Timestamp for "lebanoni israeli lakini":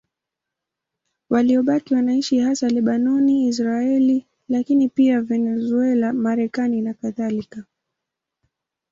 2.69-4.89